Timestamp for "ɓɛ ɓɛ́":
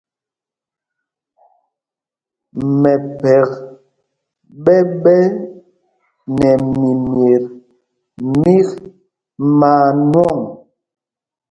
4.63-5.21